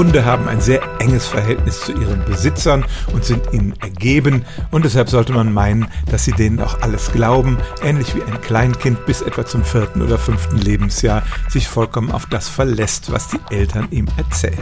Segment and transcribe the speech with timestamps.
[0.00, 5.10] Hunde haben ein sehr enges Verhältnis zu ihren Besitzern und sind ihnen ergeben und deshalb
[5.10, 9.44] sollte man meinen, dass sie denen auch alles glauben, ähnlich wie ein Kleinkind bis etwa
[9.44, 14.56] zum vierten oder fünften Lebensjahr sich vollkommen auf das verlässt, was die Eltern ihm erzählen.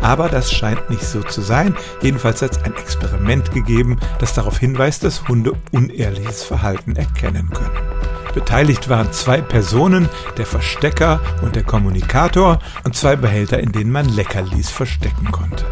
[0.00, 1.74] Aber das scheint nicht so zu sein.
[2.00, 7.93] Jedenfalls hat es ein Experiment gegeben, das darauf hinweist, dass Hunde unehrliches Verhalten erkennen können.
[8.34, 14.08] Beteiligt waren zwei Personen, der Verstecker und der Kommunikator und zwei Behälter, in denen man
[14.08, 15.64] Leckerlis verstecken konnte.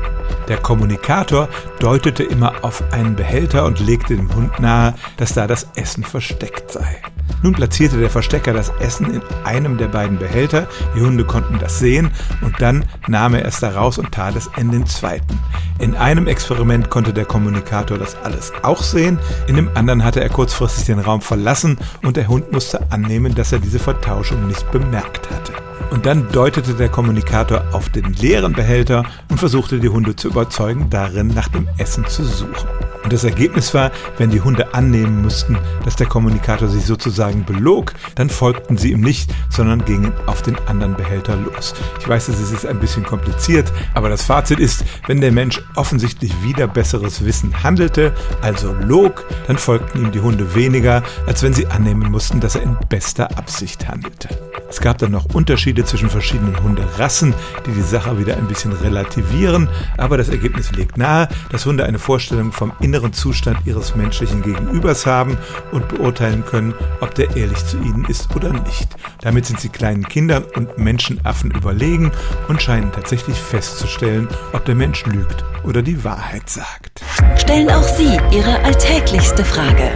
[0.48, 1.48] Der Kommunikator
[1.80, 6.70] deutete immer auf einen Behälter und legte dem Hund nahe, dass da das Essen versteckt
[6.70, 7.03] sei.
[7.43, 11.79] Nun platzierte der Verstecker das Essen in einem der beiden Behälter, die Hunde konnten das
[11.79, 12.11] sehen
[12.41, 15.39] und dann nahm er es daraus und tat es in den zweiten.
[15.79, 19.19] In einem Experiment konnte der Kommunikator das alles auch sehen,
[19.49, 23.53] in dem anderen hatte er kurzfristig den Raum verlassen und der Hund musste annehmen, dass
[23.53, 25.53] er diese Vertauschung nicht bemerkt hatte.
[25.91, 30.89] Und dann deutete der Kommunikator auf den leeren Behälter und versuchte die Hunde zu überzeugen,
[30.89, 32.69] darin nach dem Essen zu suchen.
[33.03, 37.94] Und das Ergebnis war, wenn die Hunde annehmen mussten, dass der Kommunikator sie sozusagen belog,
[38.14, 41.75] dann folgten sie ihm nicht, sondern gingen auf den anderen Behälter los.
[42.00, 46.33] Ich weiß, es ist ein bisschen kompliziert, aber das Fazit ist, wenn der Mensch offensichtlich
[46.42, 51.66] wieder besseres Wissen handelte, also log, dann folgten ihm die Hunde weniger, als wenn sie
[51.66, 54.28] annehmen mussten, dass er in bester Absicht handelte.
[54.69, 57.34] Es gab dann noch Unterschiede zwischen verschiedenen Hunderassen,
[57.66, 61.98] die die Sache wieder ein bisschen relativieren, aber das Ergebnis legt nahe, dass Hunde eine
[61.98, 65.39] Vorstellung vom inneren Zustand ihres menschlichen Gegenübers haben
[65.71, 68.87] und beurteilen können, ob der ehrlich zu ihnen ist oder nicht.
[69.23, 72.12] Damit sind sie kleinen Kindern und Menschenaffen überlegen
[72.49, 77.01] und scheinen tatsächlich festzustellen, ob der Mensch lügt oder die Wahrheit sagt.
[77.37, 79.91] Stellen auch Sie Ihre alltäglichste Frage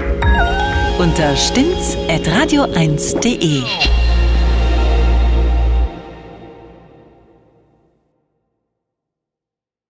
[0.99, 3.63] unter stimmtz.radio1.de.